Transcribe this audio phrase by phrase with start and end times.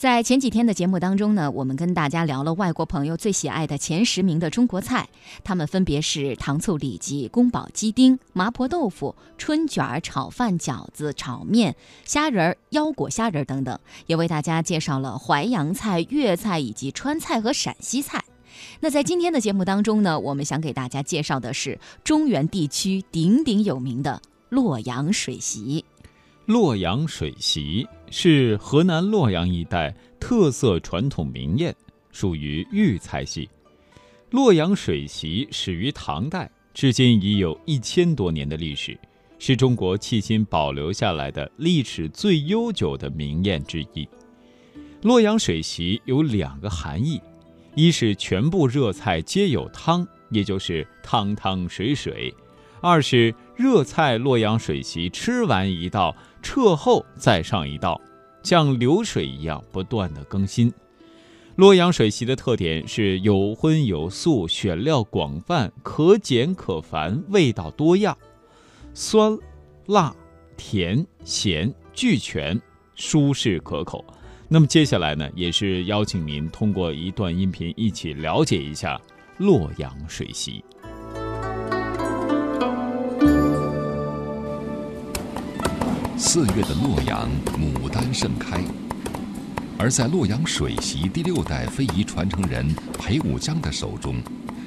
[0.00, 5.10] 在前几天的节目当中呢，我们跟大家聊了外国朋友最喜爱的前十名的中国菜，
[5.44, 11.76] 他们分别是糖醋里脊、宫保鸡丁、麻婆豆腐、春卷、炒饭、饺子、炒面、
[12.06, 18.24] 虾仁、腰果虾仁等等，也为大家介绍了淮扬菜、粤菜以及川菜和陕西菜。
[18.80, 25.84] 那在今天的节目当中呢，我们想给大家介绍的是中原地区鼎鼎有名的洛阳水席。
[26.50, 31.72] 洛阳水席是河南洛阳一带特色传统名宴，
[32.10, 33.48] 属于豫菜系。
[34.30, 38.98] 洛阳水席始于唐代，至今已有一千多年的历史，
[39.38, 44.08] 是中国迄今保留下来的历史最悠久的名宴之一。
[45.02, 47.20] 洛阳水席有两个含义：
[47.76, 52.34] 一是全部热菜皆有汤，也就是汤汤水水；
[52.80, 56.16] 二是热菜洛阳水席吃完一道。
[56.42, 58.00] 撤后再上一道，
[58.42, 60.72] 像流水一样不断的更新。
[61.56, 68.16] 洛阳水席的特点是有荤有素，选料广泛，可简可繁，味道多样，
[68.94, 69.36] 酸、
[69.84, 70.16] 辣、
[70.56, 72.58] 甜、咸俱全，
[72.94, 74.02] 舒适可口。
[74.48, 78.98] 那么接下来呢，也是邀请您通过一段音频一起了解一下
[79.36, 80.64] 洛阳水席。
[86.22, 87.26] 四月的洛阳，
[87.58, 88.60] 牡丹盛开。
[89.78, 92.68] 而在洛阳水席第六代非遗传承人
[92.98, 94.16] 裴武江的手中，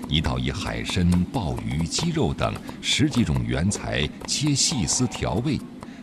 [0.09, 5.59] 一道以海参、鲍鱼、鸡肉等十几种原材切细丝调味、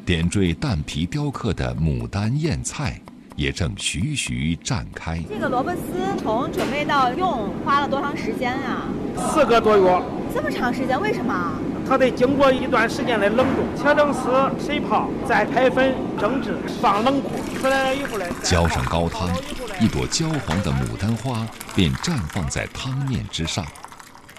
[0.07, 3.01] 点缀蛋皮雕刻的牡丹燕菜，
[3.35, 5.21] 也正徐徐绽开。
[5.29, 8.87] 这个萝卜丝从准备到用花了多长时间啊？
[9.33, 10.03] 四个多月。
[10.33, 10.99] 这么长时间？
[11.01, 11.59] 为什么？
[11.91, 14.31] 它得经过一段时间的冷冻，切成丝，
[14.65, 17.31] 水泡，再拍粉蒸制，放冷库。
[17.59, 19.29] 出来了以后呢，浇上高汤，
[19.81, 23.67] 一朵焦黄的牡丹花便绽放在汤面之上。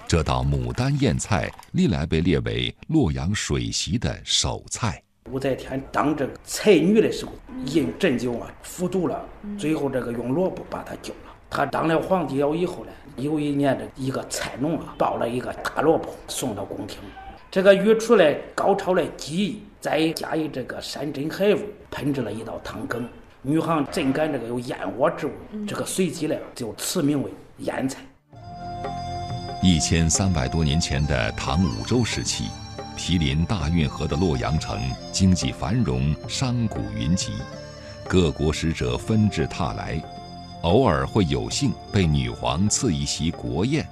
[0.08, 5.02] 这道牡丹燕菜历来被列为洛阳水席的首菜。
[5.30, 7.32] 武则天当这个才女的时候，
[7.66, 9.22] 饮鸩酒啊，服毒了，
[9.58, 11.30] 最后这个用萝卜把她救了。
[11.50, 16.98] 她当了皇帝了以后呢，有一年的一个菜农啊，抱了一个大萝卜送到宫廷。
[17.52, 23.06] 这个鱼出来高超的技艺，再加以这个山珍海味，烹制了一道汤羹。
[23.42, 25.32] 女行怎敢这个有燕窝之物？
[25.68, 28.00] 这个随即呢就赐名为燕菜。
[29.62, 32.44] 一千三百多年前的唐武周时期，
[32.96, 34.80] 毗邻大运河的洛阳城
[35.12, 37.32] 经济繁荣，商贾云集，
[38.08, 40.02] 各国使者纷至沓来，
[40.62, 43.86] 偶尔会有幸被女皇赐一席国宴。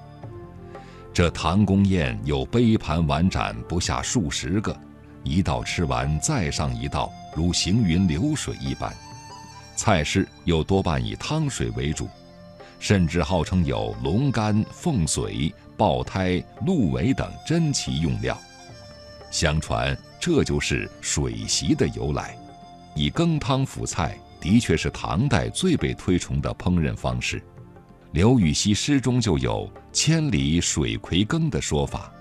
[1.12, 4.74] 这唐宫宴有杯盘碗盏不下数十个，
[5.24, 8.94] 一道吃完再上一道，如行云流水一般。
[9.74, 12.08] 菜式又多半以汤水为主，
[12.78, 18.38] 甚至号称有龙肝、凤髓、爆胎、鹿尾等珍奇用料。
[19.32, 22.36] 相传这就是水席的由来。
[22.94, 27.42] 以羹汤辅菜的确是唐代最被推崇的烹饪方式。
[28.12, 32.12] 刘禹锡诗中就有“千里水葵羹”的说法。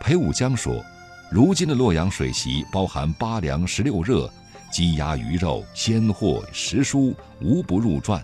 [0.00, 0.84] 裴武江说
[1.30, 4.28] ：“如今的洛阳水席包含八凉十六热，
[4.72, 8.20] 鸡鸭鱼肉、鲜货食蔬无不入馔，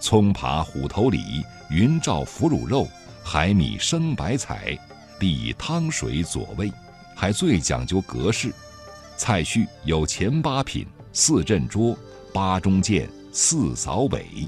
[0.00, 2.86] 葱扒虎头鲤、云罩腐乳肉、
[3.24, 4.78] 海米生白菜，
[5.18, 6.70] 必以汤水佐味，
[7.16, 8.52] 还最讲究格式。
[9.16, 11.96] 菜序有前八品、四镇桌、
[12.34, 14.46] 八中间、四扫尾。”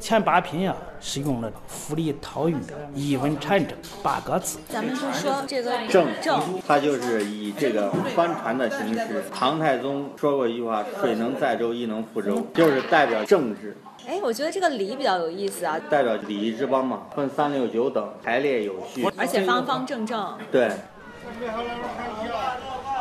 [0.00, 2.56] 前八品呀，是用了富丽韬玉、
[2.94, 4.58] 一文禅正八个字。
[4.68, 9.24] 咱们就说这个正正，它就是以这个帆船的形式。
[9.34, 13.76] 唐太宗说过一句话：“水能载舟，亦能覆舟”，就是代表政治。
[14.06, 20.38] 哎，我觉得这个礼比较有意思啊，代表礼仪之邦嘛，分三六九等，排列有序，而且方方正正。
[20.50, 20.70] 对。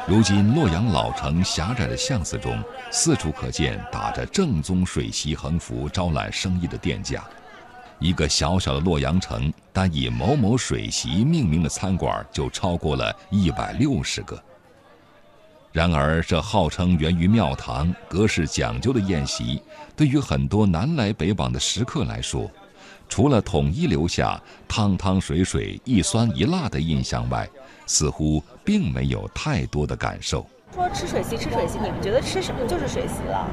[0.10, 7.22] 如今洛阳老城狭窄的巷子中，四处可见打着“正宗水席”横幅招揽生意的店家。
[8.00, 14.42] 一个小小的洛阳城，单以“某某水席”命名的餐馆就超过了一百六十个。
[15.74, 19.62] 然而，这号称源于庙堂、格式讲究的宴席，
[19.94, 22.50] 对于很多南来北往的食客来说，
[23.10, 27.48] 除了统一留下汤汤水水、一酸一辣的印象外，
[27.86, 30.46] 似乎并没有太多的感受。
[30.76, 33.50] 说吃水席，吃水席，你们觉得吃什么就是水席了？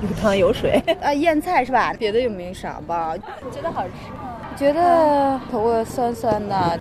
[0.00, 1.92] 有汤有水 啊，腌菜是吧？
[2.00, 3.14] 别的又没啥吧？
[3.14, 4.40] 你觉得好吃吗？
[4.56, 6.80] 觉得口味酸酸的。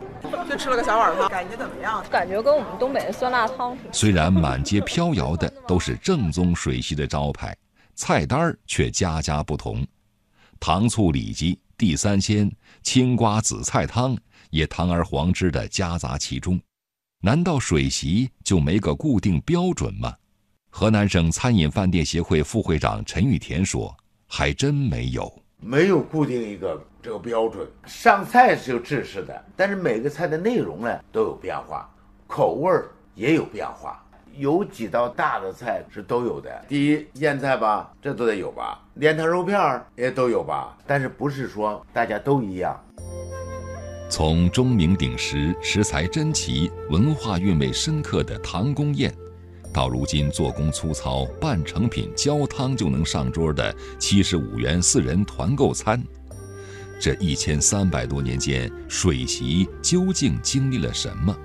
[0.50, 2.02] 就吃了个小碗汤，感觉怎么样？
[2.10, 3.78] 感觉跟我们东北的酸辣汤。
[3.92, 7.54] 虽然满街飘摇的都是正宗水席的招牌，
[7.96, 9.86] 菜单儿却家家不同，
[10.58, 12.50] 糖醋里脊、地三鲜、
[12.82, 14.18] 青瓜紫菜汤
[14.52, 16.58] 也堂而皇之的夹杂其中。
[17.26, 20.14] 难道水席就没个固定标准吗？
[20.70, 23.96] 河南省餐饮饭店协会副会长陈玉田说
[24.28, 27.66] ：“还真没有，没有固定一个这个标准。
[27.86, 31.90] 上菜是有制式的，但是每个菜的内容呢都有变化，
[32.28, 34.06] 口味儿也有变化。
[34.36, 42.78] 有几道大的菜是都有的，第一腌菜吧，这都得有吧，莲汤肉片儿也都有吧，但是不是说大家都一样。”
[44.16, 49.12] 从钟鸣鼎食、食材珍奇、文化韵味深刻的唐宫宴。
[49.74, 56.00] 到如今做工粗糙、半成品焦汤就能上桌的七十五元四人团购餐，
[57.02, 61.36] 这一千三百多年间，水席究竟经历了什么？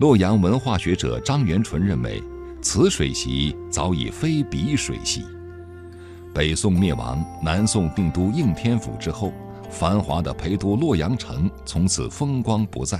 [0.00, 2.22] 洛阳文化学者张元纯认为，
[2.60, 5.24] 此水席早已非彼水席。
[6.34, 9.32] 北宋灭亡，南宋定都应天府之后，
[9.70, 12.98] 繁华的陪都洛阳城从此风光不再。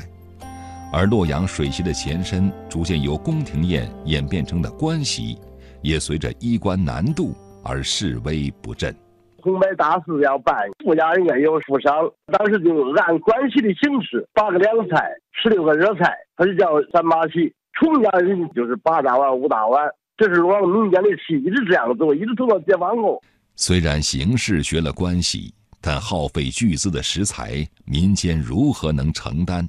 [0.92, 5.36] 而洛阳水席的前身，逐渐由宫廷宴演变成的官席，
[5.82, 7.34] 也随着衣冠难度
[7.64, 8.94] 而式微不振。
[9.42, 11.92] 红白大事要办，富家人家有富商，
[12.32, 17.52] 当时就按关系的形式，八个凉菜，十六个热菜，它就叫三八席。
[17.78, 23.20] 穷家人就是八大碗、五大碗，这是洛阳民间的戏，一直这样走，一直走到解放后。
[23.56, 25.52] 虽然形式学了关系，
[25.86, 29.68] 但耗费巨资的食材，民间如何能承担？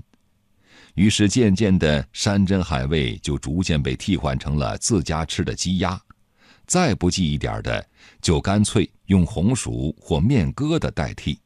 [0.93, 5.99] 于是，渐渐的，山珍海味就逐渐被替换成了自家吃的鸡鸭，
[6.65, 7.85] 再不济一点的，
[8.21, 11.37] 就干脆用红薯或面疙瘩代替，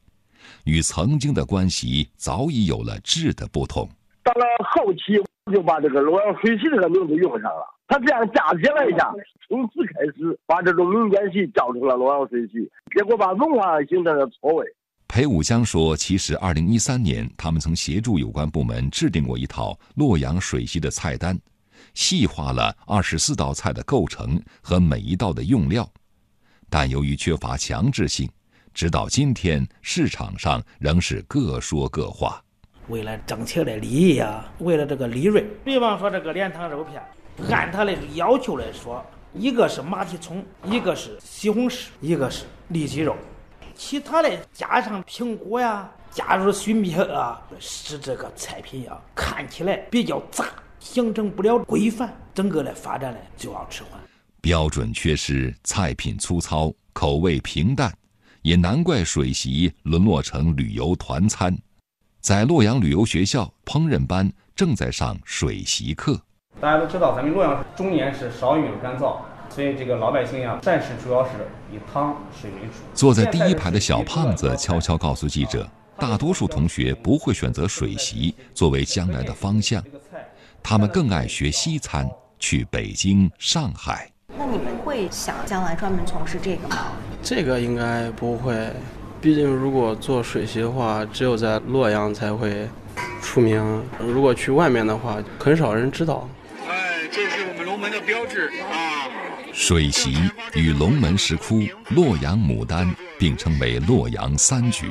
[0.65, 3.89] 与曾经的关系早已有了质的不同。
[4.21, 5.17] 到了后期，
[5.51, 9.11] 就把这个洛阳水席这个名字用上了，他这样嫁接了一下，
[9.47, 14.65] 从此开始把这种民间戏叫成了洛阳水席，结果把文化形成了错位。
[15.07, 21.35] 裴武江说：“其实，二零一三年，他们曾协助有关部门制定过一套洛阳水席的菜单，
[21.95, 25.89] 细化了二十四道菜的构成和每一道的用料，
[26.69, 28.29] 但由于缺乏强制性，
[28.71, 32.39] 直到今天，市场上仍是各说各话。
[32.87, 37.01] 为了挣钱的利益呀，为了这个利润，比方说这个莲塘肉片，
[37.49, 43.15] 按他的要求来说，一个是马蹄葱，一个是西红柿，一个是里脊肉。”
[43.75, 50.47] 其他的加上苹果呀，加入水蜜桃啊，使这个菜品呀看起来比较杂，
[50.79, 53.99] 形成不了规范，整个的发展呢就要迟缓。
[54.41, 57.93] 标准缺失，菜品粗糙，口味平淡，
[58.41, 61.57] 也难怪水席沦落成旅游团餐。
[62.19, 66.21] 在洛阳旅游学校，烹饪班正在上水席课。
[66.61, 69.15] 大家都知道，咱们洛阳中年是少雨干燥。
[69.49, 71.31] 所以这个老百姓呀，膳食主要是
[71.73, 72.73] 以汤水为主。
[72.93, 75.67] 坐在第一排的小胖子悄悄告诉记者，
[75.97, 79.83] 大多数同学不会选择水席作为将来的方向，
[80.61, 82.07] 他们更爱学西餐，
[82.37, 84.11] 去北京、上海。
[84.37, 86.77] 那你们会想将来专门从事这个吗？
[87.23, 88.71] 这个应该不会，
[89.19, 92.67] 毕竟如果做水席的话，只有在洛阳才会
[93.19, 96.29] 出名，如果去外面的话，很少人知道。
[97.11, 99.07] 这是我们龙门的标志啊。
[99.51, 100.13] 水席
[100.53, 104.85] 与龙门石窟、洛阳牡丹并称为洛阳三绝。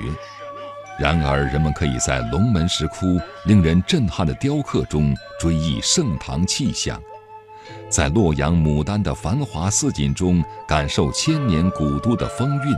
[0.98, 7.00] 然而，人们可以在龙门石窟令人震撼的雕刻中追忆盛唐气象，
[7.88, 12.74] 在洛阳牡丹的繁华似锦中感受千年古都的风韵。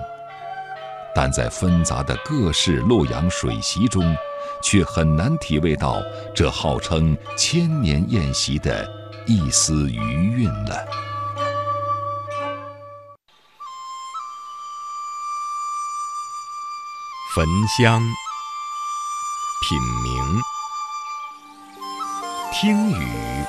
[1.14, 4.14] 但在纷杂的各式洛阳水席中，
[4.62, 6.02] 却很难体味到
[6.34, 8.86] 这号称千年宴席的
[9.26, 10.86] 一丝余韵了。
[17.34, 18.02] 焚香、
[19.62, 20.42] 品茗、
[22.52, 23.44] 听雨、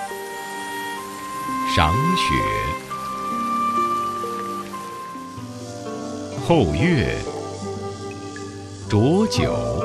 [1.75, 2.25] 赏雪、
[6.47, 7.17] 后月、
[8.87, 9.83] 浊酒、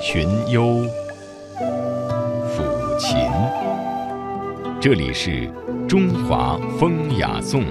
[0.00, 0.86] 寻幽、
[2.54, 3.73] 抚琴。
[4.84, 5.50] 这里是
[5.88, 7.64] 中华风雅颂。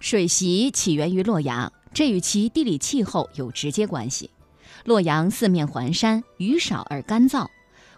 [0.00, 4.30] 水席起源于洛阳，这与其地理气候有直接关系。
[4.84, 7.46] 洛阳四面环山，雨少而干燥，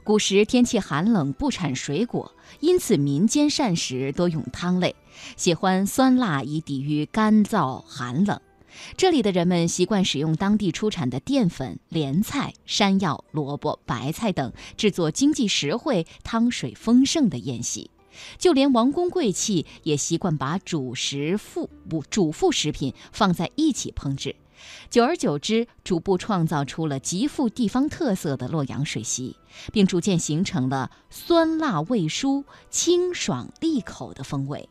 [0.05, 4.95] 古时天气寒冷，不产水果，因此民间膳食多用汤类，
[5.39, 8.39] 喜欢酸辣以抵御干燥寒冷。
[8.97, 17.91] 这里的人们习惯使用当地出产的淀粉、莲菜、山药、萝卜、白菜等，制作经济实惠、汤水丰盛的宴席。
[18.39, 24.35] 就连王公贵戚也习惯把主食副不主副食品放在一起烹制。
[24.89, 29.37] 久而久之，逐步创造出了极富地方特色的洛阳水席，
[29.71, 34.67] 并逐渐形成了酸辣味蔬、清爽利口的风味。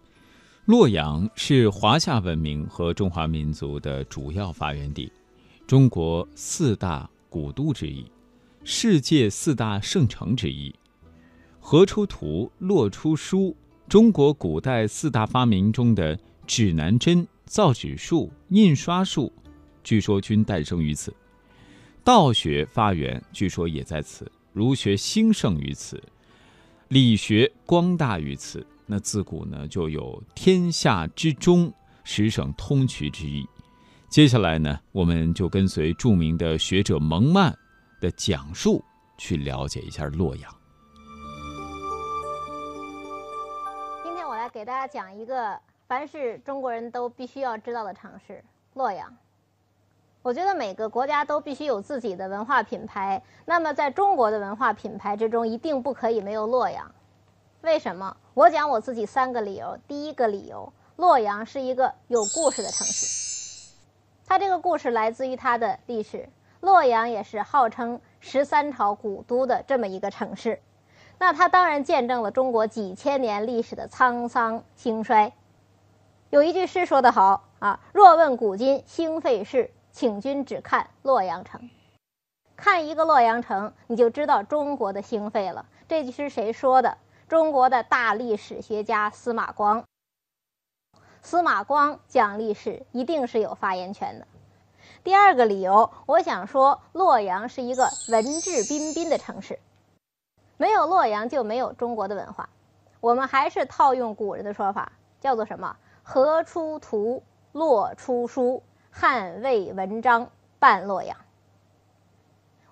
[0.66, 5.12] 洛阳是华夏文明和中华民族的主要发源地，
[5.68, 8.04] 中国四大古都之一，
[8.64, 10.74] 世界四大圣城之一。
[11.60, 13.56] 河出图，洛出书。
[13.88, 16.18] 中国古代四大发明中的
[16.48, 19.32] 指南针、造纸术、印刷术，
[19.84, 21.14] 据说均诞生于此。
[22.04, 26.02] 道学发源据说也在此，儒学兴盛于此，
[26.88, 28.66] 理学光大于此。
[28.86, 31.74] 那自古呢就有天下之中，
[32.04, 33.48] 十省通衢之意。
[34.10, 37.58] 接下来呢，我们就跟随著名的学者蒙曼
[38.00, 38.84] 的讲述，
[39.18, 40.56] 去了解一下洛阳。
[44.04, 48.44] 今天我来给大家讲一个凡是中国人都必须要知道的城市——
[48.76, 49.12] 洛阳。
[50.22, 56.90] 我觉得每个国家都必须有自己的文化品牌，那么在中国的文化品牌之中，一定不可以没有洛阳。
[57.66, 58.16] 为什么？
[58.36, 59.80] 我讲我自己三个理由。
[59.88, 63.74] 第一个理由，洛阳是一个有故事的城市。
[64.28, 66.30] 它这个故事来自于它的历史。
[66.62, 70.62] 洛阳也是号称十三朝古都的这么一个城市，
[71.18, 75.34] 那它当然见证了中国几千年历史的沧桑兴衰。
[76.30, 81.68] 有一句诗说得好啊：“若问古今兴废事，请君只看洛阳城。”
[82.56, 85.66] 看一个洛阳城，你就知道中国的兴废了。
[85.88, 86.98] 这句诗谁说的？
[87.28, 89.84] 中国的大历史学家司马光，
[91.24, 94.28] 司马光讲历史一定是有发言权的。
[95.04, 99.60] 第二个理由，我想说，洛阳是一个文质彬彬的城市，
[100.58, 102.48] 没有洛阳就没有中国的文化。
[103.00, 105.76] 我们还是套用古人的说法，叫做什么？
[106.04, 110.30] 河出图，洛出书，汉魏文章
[110.60, 111.18] 半洛阳。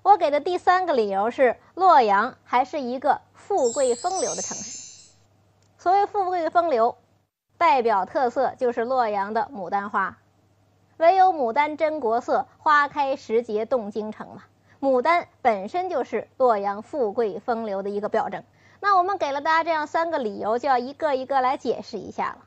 [0.03, 5.13] 我给的第三个理由是，洛阳还是一个富贵风流的城市。
[5.77, 6.97] 所谓富贵风流，
[7.57, 10.17] 代表特色就是洛阳的牡丹花。
[10.97, 14.43] 唯有牡丹真国色，花开时节动京城嘛。
[14.81, 18.43] 牡丹本身就是洛阳富贵风流的一个表征。
[18.81, 22.39] 那我们给了大家这样三个理由，就要一个一个来解释一下了。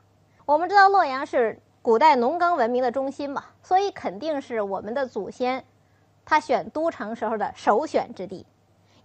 [0.45, 5.65] 我们知道洛阳是古代农耕文明的中心嘛，所以肯定是我们的祖先。
[6.29, 8.45] 他选都城时候的首选之地，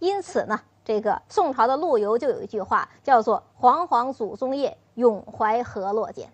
[0.00, 6.32] 因此呢，这个宋朝的陆游就有一句话，叫做“煌煌祖宗业，永怀河洛间”。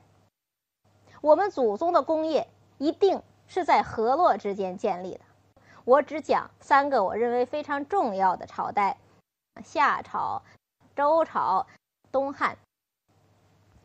[1.20, 5.20] 我们祖宗的功业一定是在河洛之间建立的。
[5.84, 8.96] 我只讲三个我认为非常重要的朝代：
[9.62, 10.40] 夏朝、
[10.96, 11.66] 周朝、
[12.10, 12.56] 东汉。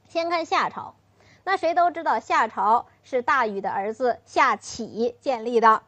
[0.08, 0.96] 先看夏朝，
[1.44, 5.84] 那谁都知道夏朝是大禹的儿子夏启建立的。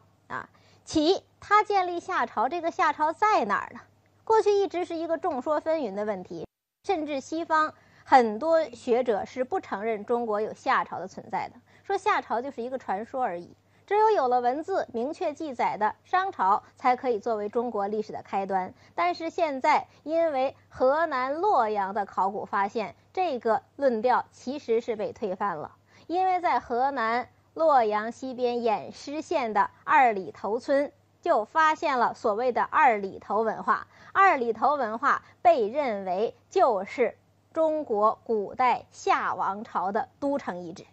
[0.86, 3.80] 其他建立夏朝，这个夏朝在哪儿呢？
[4.22, 6.46] 过去一直是一个众说纷纭的问题，
[6.84, 7.74] 甚至西方
[8.04, 13.52] 很多学者是不承认中国有夏朝的存在的，说夏朝就是一个传说而已。
[13.84, 18.72] 只有有了文字明确记载的商朝，才可以作为中国历史的开端。
[18.94, 25.74] 但是现在，因为河南洛阳的考古发现，这个论调其实是被推翻了，
[26.06, 27.28] 因为在河南。
[27.56, 33.86] 洛阳西边偃师县的二里头村就发现了所谓的二里头文化。
[34.12, 37.16] 二里头文化被认为就是
[37.54, 40.84] 中国古代夏王朝的都城遗址，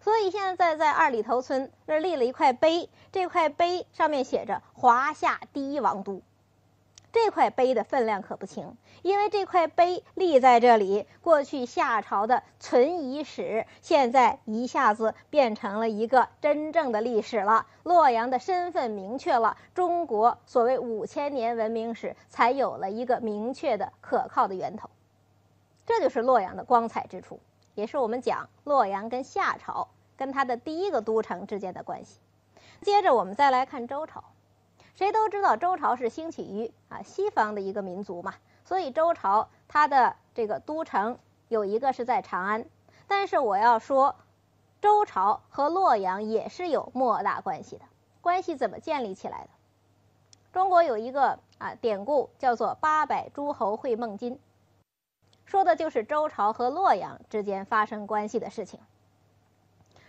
[0.00, 6.22] 所以现在在二里头村那立了一块碑，这块碑上面写着“华夏第一王都”。
[7.10, 17.66] 这块碑的分量可不轻，因为这块碑立在这里，过去夏朝的存遗史，现在一下子变成了一个真正的历史了。
[17.82, 24.90] 洛阳的身份明确了，中国所谓五千年文明史才有了一个明确的、可靠的源头。
[25.86, 27.40] 这就是洛阳的光彩之处，
[27.74, 29.88] 也是我们讲洛阳跟夏朝
[30.18, 32.18] 跟它的第一个都城之间的关系。
[32.82, 34.22] 接着我们再来看周朝。
[34.98, 42.66] 谁都知道周朝是兴起于啊西方的一个民族嘛，所以周朝它的这个都城有一个是在长安。
[43.06, 44.16] 但是我要说，
[44.80, 47.84] 周朝和洛阳也是有莫大关系的。
[48.20, 49.50] 关系怎么建立起来的？
[50.52, 54.40] 中国有一个啊典故叫做“八百诸侯会孟津”，
[55.46, 58.80] 说的就是周朝和洛阳之间发生关系的事情。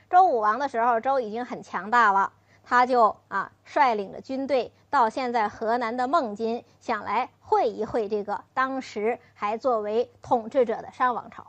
[0.10, 2.34] 周武王的时候，周已经很强大了，
[2.70, 11.48] 他就啊率领着军队到现在河南的孟津，想来会一会这个当时还作为统治者的商王朝。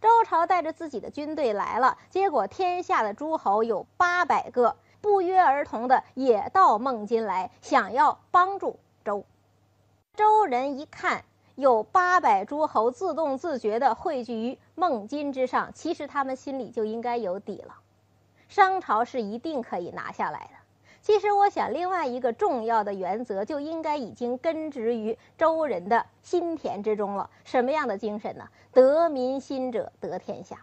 [0.00, 9.24] 周朝带着自己的军队来了，结果天下的诸侯有八百个，不约而同的也到孟津来，想要帮助周。
[10.14, 11.24] 周人一看。
[11.56, 17.76] 有八百诸侯自动自觉地汇聚于孟津之上，其实他们心里就应该有底了，
[18.48, 20.50] 商朝是一定可以拿下来的。
[21.02, 27.30] 其实我想，另外一个重要的原则就应该已经根植于周人的心田之中了。
[27.44, 28.48] 什么样的精神呢？
[28.72, 30.58] 得民心者得天下。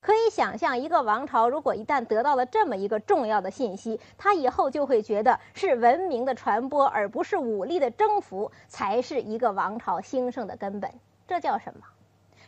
[0.00, 10.92] 可以想象，一个王朝如果一旦得到了这么一个重要的信息，他以后就会觉得是文明的传播，而不是武力的征服，才是一个王朝兴盛的根本。
[11.26, 11.84] 这叫什么？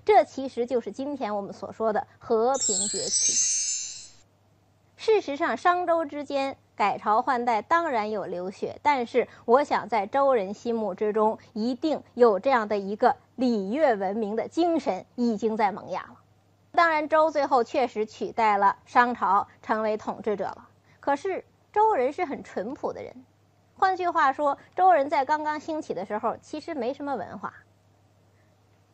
[0.04, 3.59] 这其实就是今天我们所说的和平崛起。
[5.00, 16.20] 事实上，商周之间改朝换代当然有流血，但是我想在周人心目之中，一定有这样的一个礼乐文明的精神已经在萌芽了。
[16.72, 20.68] 当然，周最后确实取代了商朝，成为统治者了。
[21.00, 23.24] 可是，周人是很淳朴的人。
[23.78, 27.54] 换句话说，周人在刚刚兴起的时候，其实没什么文化。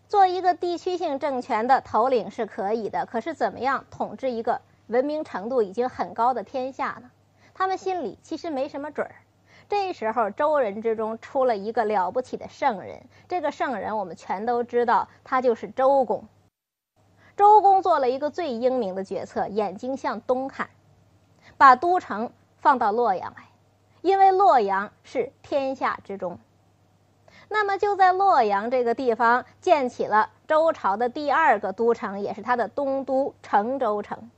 [0.07, 7.11] 做一个地区性政权的头领是可以的，可是怎么样统治一个文明程度已经很高的天下呢？
[7.55, 9.17] 他们心里其实没什么准儿。
[9.69, 13.03] 这时候，周人之中出了一个了不起的圣人。
[13.29, 16.29] 这个圣人，我们全都知道，他就是周公。
[17.37, 20.71] 周公做了一个最英明的决策，眼睛向东看，
[21.57, 23.43] 把都城放到洛阳来，
[24.03, 26.39] 因为洛阳是天下之中。
[27.49, 34.31] 那么就在洛阳这个地方建起了周朝的第二个都城，也是他的东都成州城。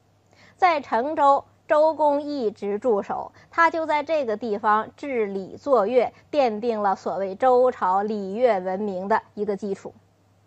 [0.58, 9.94] 在成州，周公一直驻守，他就在这个地方治礼作乐，奠定了所谓周朝礼乐文明的一个基础。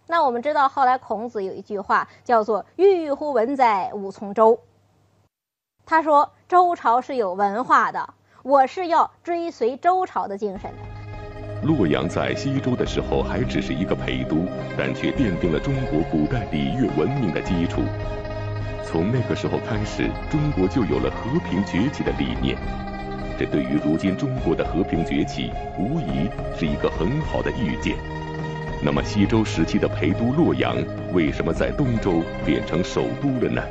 [0.07, 4.59] 那我们知道，后来孔子有一句话叫做“郁乎文哉，吾从周”。
[5.87, 11.65] 他说周朝是有文化的，我是要追随周朝的精神的。
[11.65, 14.45] 洛阳在西周的时候还只是一个陪都，
[14.77, 17.81] 但却奠定了中国古代礼乐文明的基础。
[18.91, 22.57] 从那个时候开始，中国就有了和平崛起的理念。
[23.39, 25.49] 这对于如今中国的和平崛起，
[25.79, 27.95] 无疑是一个很好的预见。
[28.83, 30.75] 那么，西周时期的陪都洛阳
[31.13, 33.63] 为什么在东周变成首都了呢？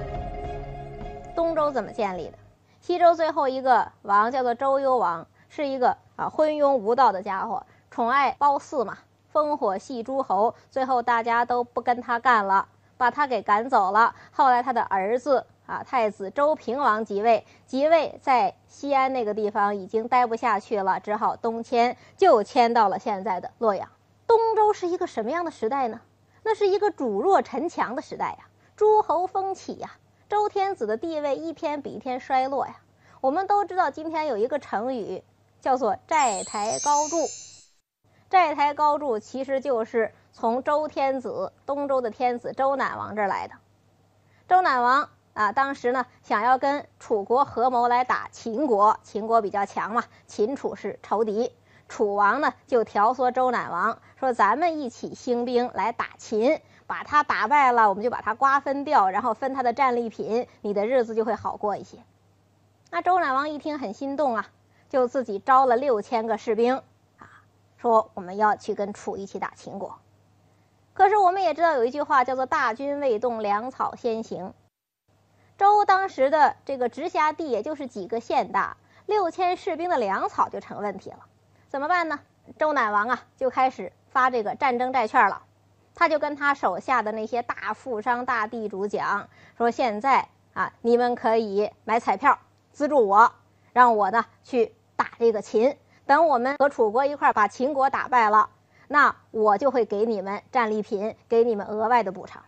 [1.37, 2.38] 东周怎么建立的？
[2.80, 8.96] 西周最后一个王叫做周幽王，是一个啊昏庸无道的家伙，宠爱褒姒嘛，
[9.35, 12.66] 烽火戏诸侯，最后大家都不跟他干了，
[13.00, 14.14] 把他给赶走了。
[14.30, 23.88] 后来他的儿子啊太子周平王即位，即位在西安那个地方已经待不下去了，只好东迁，就迁到了现在的洛阳。
[24.26, 26.02] 东周是一个什么样的时代呢？
[26.42, 29.92] 那是一个主弱臣强的时代呀，诸侯风起呀，
[30.28, 32.76] 周天子的地位一天比一天衰落呀。
[33.22, 35.24] 我们都知道，今天有一个成语
[35.62, 37.16] 叫做“债台高筑”。
[38.28, 43.54] 债台高筑其实就是从周天子东周的天子周赧王这儿来的。
[44.48, 51.52] 周赧王啊，当时呢想要跟楚国合谋来打秦国，秦国比较强嘛，秦楚是仇敌。
[51.88, 61.98] 楚王呢就挑唆周赧王说：“咱们一起兴兵来打秦，把他打败了，我们就把他瓜分掉，然后分他的战利品，你的日子就会好过一些。”
[62.92, 64.48] 那周赧王一听很心动啊，
[64.88, 66.76] 就自己招了六千个士兵
[67.18, 67.42] 啊，
[67.76, 69.98] 说我们要去跟楚一起打秦国。
[71.00, 74.52] 可是我们也知道有一句话叫做“大军未动，粮草先行”。
[75.56, 81.20] 周当时的这个直辖地也就是几个县大，六千士兵的粮草就成问题了。
[81.70, 82.20] 怎么办呢？
[82.58, 85.40] 周赧王啊，就开始发这个战争债券了。
[85.94, 92.38] 他就跟他手下的那些大富商、大地主讲说：“现在啊，你们可以买彩票
[92.72, 93.32] 资助我，
[93.72, 95.74] 让我呢去打这个秦。
[96.04, 98.50] 等我们和楚国一块把秦国打败了，
[98.92, 102.42] 那我就会给你们战利品，给你们额外的补偿。”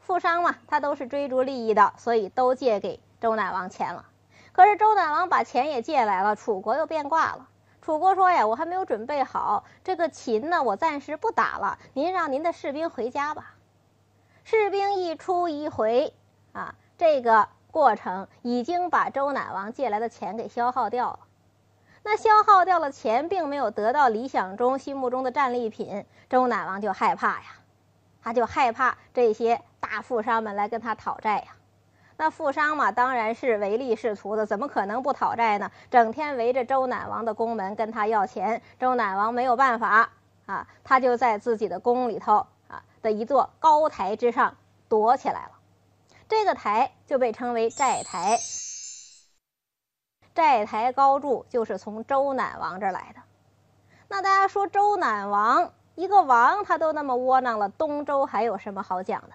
[0.00, 4.06] 富商嘛，他都是追逐利益的，所以都借给周赧王钱了。
[4.52, 7.50] 可是周赧王把钱也借来了，楚国又变卦了。
[7.82, 11.78] 楚国说呀，我还没有准备好这个秦呢，我暂时不打了。
[11.92, 13.54] 您让您的士兵回家吧。
[14.44, 16.14] 士兵一出一回，
[16.52, 21.18] 啊，这个过程已经把周赧王借来的钱给消耗掉了。
[22.08, 27.46] 那消耗掉了钱，并没有得到理想中心目中的战利品，周赧王就害怕呀，
[28.22, 31.56] 他就害怕这些大富商们来跟他讨债呀。
[32.16, 35.72] 那富商嘛，当然是唯利是图的，怎么可能不讨债呢？
[35.90, 38.62] 整天围着周赧王的宫门跟他要钱。
[38.78, 40.10] 周赧王没有办法
[40.46, 44.56] 啊，他就在自己的宫里头啊的一座高台之上
[44.88, 45.50] 躲起来了。
[46.28, 48.38] 这个台就被称为债台。
[50.36, 53.20] 债台高筑就是从周赧王这儿来的。
[54.06, 59.34] 那大家说周赧王一个王他都那么窝囊了，东周还有什么好讲的呢？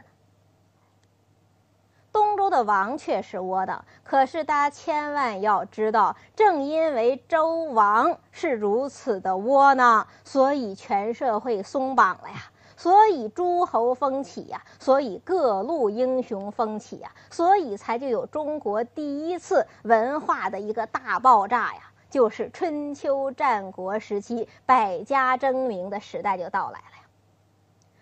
[2.13, 12.35] 东周的王确实窝囊，可是大家千万要知道，正因为周王是如此的窝囊，所以全社会松绑了呀，
[12.81, 27.03] 所以诸侯风起呀，所以各路英雄风起呀，所以才就有中国第一次文化的一个大爆炸呀，就是春秋战国时期百家争鸣的时代就到来了呀。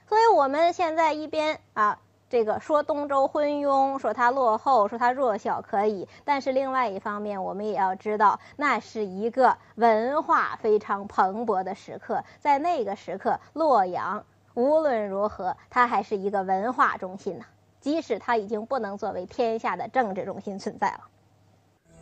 [0.07, 1.99] 所以我们现在一边啊。
[2.31, 12.23] 这个说东周昏庸，说它落后，说它弱小可以，但是另外一方面，我们也要知道，那是一个文化非常蓬勃的时刻。
[12.39, 17.45] 在那个时刻，洛阳无论如何，它还是一个文化中心呢。
[17.79, 20.99] 即使它已经不能作为天下的政治中心存在了。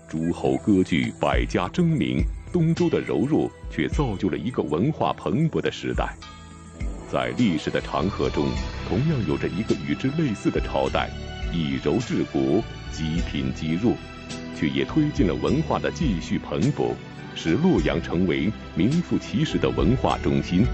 [0.07, 6.15] 诸侯割据，百家争鸣，东周的柔弱却造就了一个文化蓬勃的时代。
[7.12, 8.47] 在历史的长河中，
[8.89, 11.10] 同样有着一个与之类似的朝代，
[11.53, 13.93] 以柔治国，积贫积弱，
[14.55, 16.93] 却也推进了文化的继续蓬勃，
[17.36, 20.65] 使洛阳成为名副其实的文化中心。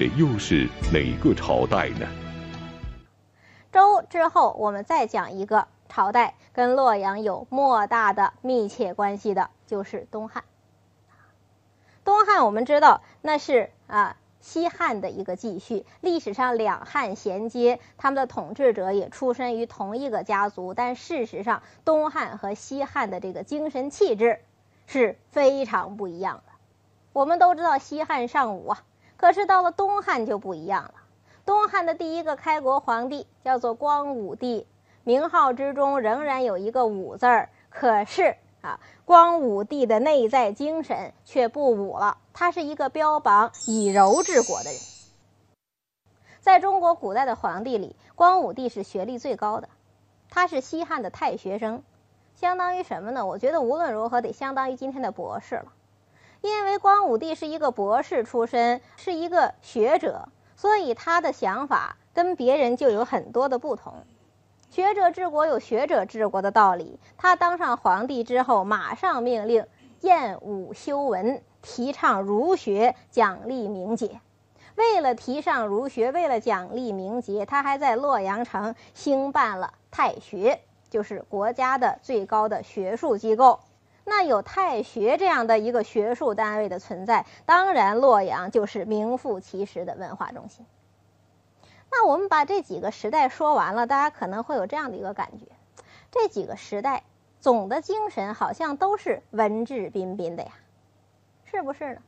[0.00, 2.08] 这又是哪个朝代呢？
[3.70, 10.44] 周之后，我们再讲一个朝代，跟洛阳有莫大的密切关系的，就是东汉。
[12.02, 14.16] 东汉我们知道，那是啊。
[14.40, 24.40] 西汉的一个继续，历史上两汉衔接，他们的统治者也出身于同一个家族，但事实上，东汉和西汉的这个精神气质
[24.86, 26.52] 是非常不一样的。
[27.12, 28.82] 我们都知道西汉尚武啊，
[29.20, 30.94] 可是到了东汉就不一样了。
[31.44, 34.66] 东汉的第一个开国皇帝叫做光武帝，
[35.04, 38.34] 名号之中仍然有一个武字儿，可是。
[38.62, 42.18] 啊，光武帝的内在精神却不武了。
[42.34, 44.78] 他是一个标榜以柔治国的人。
[46.40, 49.68] 在中国古代的皇帝里，光武帝是学历最高的，
[50.28, 51.82] 他是西汉的太学生，
[52.34, 53.24] 相当于什么呢？
[53.24, 55.72] 我觉得无论如何得相当于今天的博士了。
[56.42, 63.92] 因为光武帝是一个博士出身，是一个学者，所以他的想法跟别人就有很多的不同。
[64.70, 66.98] 学者治国有学者治国的道理。
[67.18, 69.66] 他当上皇帝之后，马上命令
[70.00, 74.20] 验武修文，提倡儒学，奖励名节。
[74.76, 83.60] 为了提倡儒学，为了奖励名节，他还在洛阳城兴办了太学，就是国家的最高的学术机构。
[84.10, 90.66] 那有太学这样的一个学术单位的存在，当然洛阳就是名副其实的文化中心。
[91.92, 95.46] 那我们把这几个时代说完了，大家可能会有这样的一个感觉：
[96.10, 97.04] 这几个时代
[97.38, 100.50] 总的精神好像都是文质彬彬的呀，
[101.44, 102.02] 是不是呢？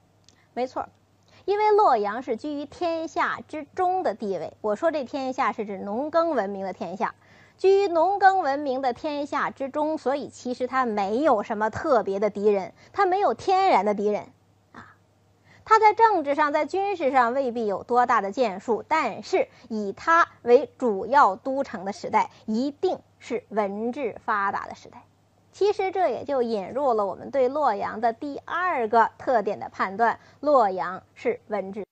[0.54, 0.88] 没错，
[1.44, 4.54] 因为洛阳是居于天下之中的地位。
[4.60, 7.14] 我说这天下是指农耕文明的天下，
[7.62, 14.32] 居于农耕文明的天下之中，所以其实它没有什么特别的敌人，它没有天然的敌人。
[14.72, 14.84] 啊
[15.64, 25.04] 他在政治上、在军事上未必有多大的建树，但是以他为主要都城的时代，一定是文治发达的时代。
[25.52, 31.86] 其实这也就引入了我们对洛阳的第二个特点的判断：洛阳是文治。